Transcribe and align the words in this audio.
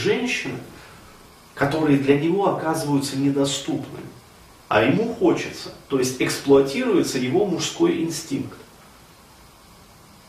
женщины, 0.00 0.58
которые 1.54 1.98
для 1.98 2.18
него 2.18 2.48
оказываются 2.48 3.16
недоступными, 3.16 4.06
а 4.68 4.82
ему 4.82 5.14
хочется, 5.14 5.72
то 5.88 5.98
есть 5.98 6.20
эксплуатируется 6.22 7.18
его 7.18 7.44
мужской 7.44 8.02
инстинкт. 8.02 8.56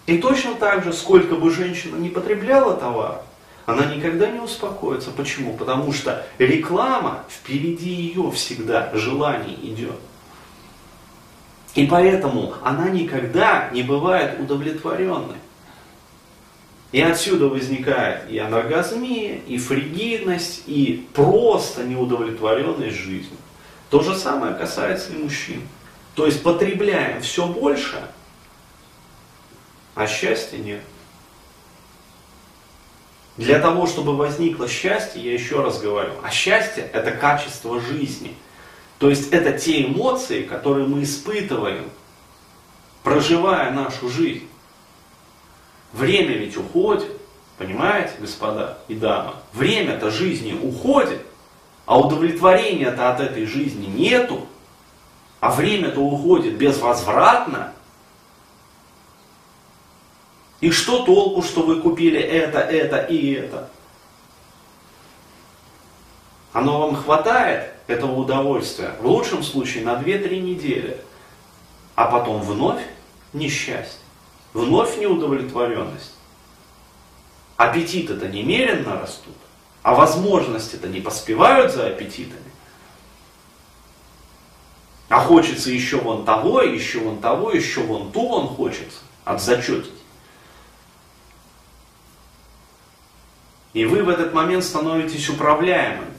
И 0.08 0.18
точно 0.18 0.56
так 0.56 0.84
же, 0.84 0.94
сколько 0.94 1.36
бы 1.36 1.52
женщина 1.52 1.96
не 1.96 2.10
потребляла 2.10 2.76
товар, 2.76 3.22
она 3.66 3.86
никогда 3.86 4.30
не 4.30 4.40
успокоится. 4.40 5.12
Почему? 5.12 5.56
Потому 5.56 5.94
что 5.94 6.26
реклама 6.40 7.24
впереди 7.30 7.90
ее 7.90 8.32
всегда, 8.32 8.90
желание 8.94 9.56
идет. 9.62 10.00
И 11.76 11.86
поэтому 11.86 12.56
она 12.64 12.90
никогда 12.90 13.70
не 13.72 13.84
бывает 13.84 14.40
удовлетворенной. 14.40 15.38
И 16.92 17.02
отсюда 17.02 17.48
возникает 17.48 18.30
и 18.30 18.38
анаргазмия, 18.38 19.40
и 19.48 19.58
фригидность, 19.58 20.64
и 20.68 21.08
просто 21.14 21.84
неудовлетворенность 21.84 22.98
жизнью. 22.98 23.38
То 23.90 24.02
же 24.02 24.16
самое 24.16 24.54
касается 24.56 25.14
и 25.14 25.18
мужчин. 25.18 25.62
То 26.16 26.26
есть 26.26 26.44
потребляем 26.44 27.22
все 27.22 27.48
больше, 27.48 28.02
а 29.96 30.08
счастья 30.08 30.58
нет. 30.58 30.82
Для 33.38 33.60
того, 33.60 33.88
чтобы 33.88 34.16
возникло 34.18 34.68
счастье, 34.68 35.24
я 35.24 35.34
еще 35.34 35.62
раз 35.64 35.80
говорю, 35.80 36.12
а 36.22 36.30
счастье 36.30 36.90
это 36.92 37.12
качество 37.12 37.80
жизни. 37.80 38.36
То 39.00 39.10
есть 39.10 39.32
это 39.32 39.58
те 39.58 39.86
эмоции, 39.86 40.44
которые 40.44 40.86
мы 40.86 41.04
испытываем, 41.04 41.90
проживая 43.04 43.72
нашу 43.72 44.10
жизнь. 44.10 44.48
Время 45.94 46.36
ведь 46.38 46.58
уходит, 46.58 47.12
понимаете, 47.58 48.14
господа 48.20 48.78
и 48.88 48.96
дамы? 48.96 49.34
Время-то 49.54 50.10
жизни 50.10 50.54
уходит, 50.54 51.22
а 51.86 52.00
удовлетворения-то 52.00 53.12
от 53.12 53.20
этой 53.20 53.46
жизни 53.46 53.88
нету, 53.88 54.48
а 55.40 55.52
время-то 55.52 56.00
уходит 56.00 56.56
безвозвратно. 56.56 57.74
И 60.62 60.70
что 60.70 61.04
толку, 61.04 61.42
что 61.42 61.64
вы 61.64 61.82
купили 61.82 62.20
это, 62.20 62.60
это 62.60 62.98
и 62.98 63.34
это? 63.34 63.70
Оно 66.54 66.88
вам 66.88 66.96
хватает 66.96 67.74
этого 67.88 68.14
удовольствия, 68.20 68.94
в 69.02 69.08
лучшем 69.08 69.42
случае 69.42 69.84
на 69.84 69.96
2-3 69.96 70.40
недели, 70.40 70.98
а 71.96 72.06
потом 72.06 72.42
вновь 72.42 72.82
несчастье, 73.34 74.01
вновь 74.54 74.98
неудовлетворенность. 74.98 76.16
Аппетиты-то 77.58 78.28
немеренно 78.28 79.00
растут, 79.00 79.36
а 79.84 79.94
возможности-то 79.94 80.88
не 80.88 81.00
поспевают 81.00 81.74
за 81.74 81.88
аппетитами. 81.88 82.52
А 85.10 85.20
хочется 85.20 85.70
еще 85.70 85.98
вон 85.98 86.26
того, 86.26 86.62
еще 86.62 87.00
вон 87.00 87.20
того, 87.20 87.52
еще 87.52 87.82
вон 87.82 88.12
ту 88.12 88.28
он 88.30 88.48
хочется 88.48 89.00
от 89.26 89.42
зачетики. 89.42 89.92
И 93.74 93.86
вы 93.86 94.04
в 94.04 94.10
этот 94.10 94.34
момент 94.34 94.64
становитесь 94.64 95.30
управляемым. 95.30 96.10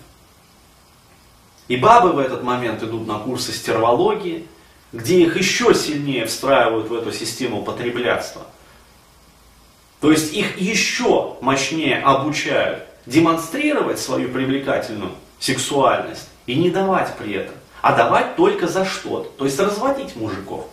И 1.68 1.76
бабы 1.76 2.12
в 2.12 2.18
этот 2.18 2.42
момент 2.42 2.82
идут 2.82 3.06
на 3.06 3.18
курсы 3.18 3.52
стервологии, 3.52 4.46
где 4.92 5.22
их 5.22 5.36
еще 5.36 5.74
сильнее 5.74 6.26
встраивают 6.26 6.88
в 6.88 6.94
эту 6.94 7.12
систему 7.12 7.62
потреблятства. 7.62 8.42
То 10.00 10.10
есть 10.10 10.34
их 10.34 10.58
еще 10.58 11.36
мощнее 11.40 11.98
обучают 12.02 12.84
демонстрировать 13.06 13.98
свою 13.98 14.28
привлекательную 14.28 15.12
сексуальность 15.38 16.28
и 16.46 16.54
не 16.54 16.70
давать 16.70 17.16
при 17.16 17.34
этом, 17.34 17.54
а 17.80 17.96
давать 17.96 18.36
только 18.36 18.66
за 18.66 18.84
что-то, 18.84 19.30
то 19.30 19.44
есть 19.44 19.58
разводить 19.58 20.16
мужиков. 20.16 20.66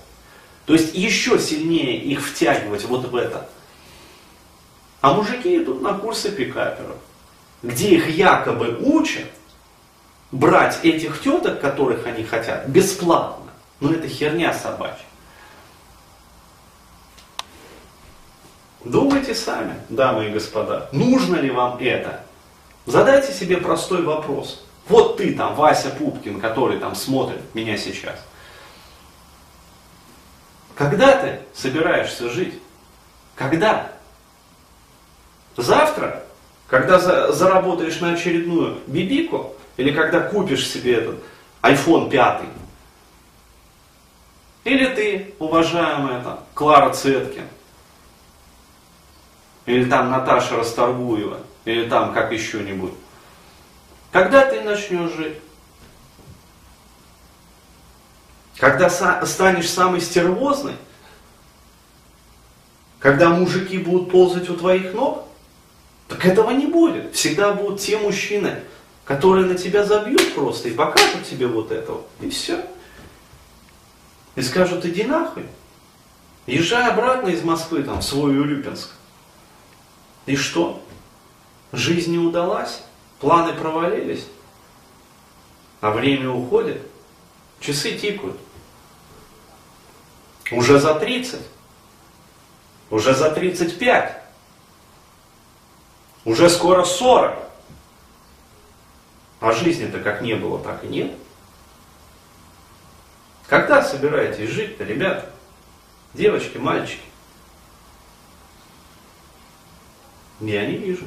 То 0.65 0.73
есть 0.73 0.93
еще 0.93 1.39
сильнее 1.39 1.97
их 1.97 2.25
втягивать 2.25 2.85
вот 2.85 3.08
в 3.08 3.15
это. 3.15 3.49
А 5.02 5.13
мужики 5.13 5.58
идут 5.58 5.81
на 5.81 5.93
курсы 5.93 6.29
пикаперов, 6.31 6.97
где 7.63 7.95
их 7.95 8.09
якобы 8.09 8.77
учат 8.81 9.25
брать 10.31 10.79
этих 10.83 11.21
теток, 11.21 11.61
которых 11.61 12.05
они 12.05 12.23
хотят, 12.23 12.67
бесплатно. 12.67 13.48
Но 13.79 13.93
это 13.93 14.07
херня 14.07 14.53
собачья. 14.53 15.05
Думайте 18.83 19.35
сами, 19.35 19.75
дамы 19.89 20.27
и 20.27 20.31
господа, 20.31 20.89
нужно 20.91 21.35
ли 21.35 21.49
вам 21.51 21.77
это? 21.79 22.23
Задайте 22.85 23.33
себе 23.33 23.57
простой 23.57 24.03
вопрос. 24.03 24.65
Вот 24.87 25.17
ты 25.17 25.35
там, 25.35 25.53
Вася 25.55 25.89
Пупкин, 25.89 26.39
который 26.39 26.79
там 26.79 26.95
смотрит 26.95 27.41
меня 27.53 27.77
сейчас. 27.77 28.15
Когда 30.75 31.17
ты 31.17 31.41
собираешься 31.53 32.29
жить? 32.29 32.59
Когда? 33.35 33.91
Завтра, 35.57 36.23
когда 36.67 36.99
за, 36.99 37.33
заработаешь 37.33 37.99
на 37.99 38.13
очередную 38.13 38.79
бибику, 38.87 39.53
или 39.75 39.91
когда 39.91 40.21
купишь 40.21 40.67
себе 40.67 40.95
этот 40.95 41.19
iPhone 41.61 42.09
5, 42.09 42.41
или 44.64 44.86
ты, 44.93 45.33
уважаемая 45.39 46.23
там, 46.23 46.43
Клара 46.53 46.93
Цеткин, 46.93 47.47
или 49.65 49.89
там 49.89 50.11
Наташа 50.11 50.58
Расторгуева, 50.58 51.39
или 51.65 51.87
там 51.87 52.14
как 52.14 52.31
еще-нибудь. 52.31 52.93
Когда 54.11 54.45
ты 54.45 54.61
начнешь 54.61 55.11
жить? 55.11 55.37
Когда 58.58 58.89
станешь 58.89 59.70
самой 59.70 60.02
стервозной? 60.02 60.76
Когда 62.99 63.30
мужики 63.30 63.77
будут 63.77 64.11
ползать 64.11 64.49
у 64.49 64.58
твоих 64.58 64.93
ног? 64.93 65.26
Так 66.09 66.26
этого 66.26 66.49
не 66.49 66.65
будет. 66.65 67.15
Всегда 67.15 67.53
будут 67.53 67.80
те 67.80 67.97
мужчины, 67.97 68.59
которые 69.05 69.45
на 69.45 69.55
тебя 69.55 69.86
забьют 69.86 70.33
просто 70.33 70.67
и 70.67 70.73
покажут 70.73 71.23
тебе 71.23 71.47
вот 71.47 71.71
этого. 71.71 72.02
И 72.20 72.30
все. 72.30 72.65
И 74.39 74.42
скажут, 74.42 74.86
иди 74.86 75.04
нахуй. 75.04 75.45
Езжай 76.45 76.89
обратно 76.89 77.27
из 77.27 77.44
Москвы, 77.44 77.83
там, 77.83 78.00
в 78.00 78.04
свой 78.05 78.39
Урюпинск. 78.39 78.92
И 80.27 80.38
что? 80.38 80.82
Жизнь 81.73 82.11
не 82.11 82.20
удалась? 82.20 82.83
Планы 83.20 83.52
провалились? 83.52 84.26
А 85.82 85.92
время 85.92 86.32
уходит? 86.32 86.82
Часы 87.60 87.98
тикают. 87.98 88.39
Уже 90.54 90.80
за 90.80 90.95
30. 90.95 91.42
Уже 92.92 93.14
за 93.14 93.32
35. 93.32 94.23
Уже 96.23 96.50
скоро 96.50 96.86
40. 96.86 97.38
А 99.42 99.52
жизни-то 99.52 100.00
как 100.00 100.21
не 100.21 100.36
было, 100.36 100.60
так 100.60 100.86
и 100.86 100.88
нет. 100.88 101.11
Когда 103.49 103.82
собираетесь 103.82 104.52
жить-то, 104.52 104.83
ребята? 104.83 105.27
Девочки, 106.14 106.58
мальчики? 106.58 107.02
Я 110.39 110.67
не 110.67 110.77
вижу, 110.77 111.05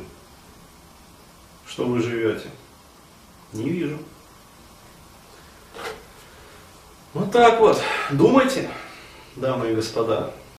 что 1.67 1.87
вы 1.87 2.03
живете. 2.03 2.51
Не 3.53 3.69
вижу. 3.69 3.99
Вот 7.15 7.31
так 7.31 7.61
вот. 7.61 7.81
Думайте, 8.11 8.69
дамы 9.37 9.71
и 9.71 9.75
господа. 9.75 10.33